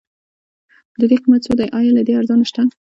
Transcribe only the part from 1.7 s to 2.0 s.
ايا